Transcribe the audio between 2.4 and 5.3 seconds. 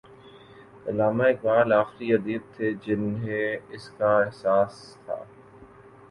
تھے جنہیں اس کا احساس تھا۔